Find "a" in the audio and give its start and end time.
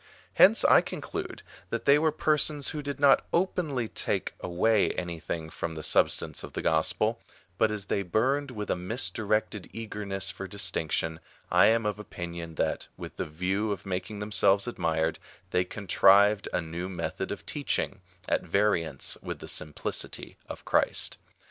8.71-8.75, 16.51-16.61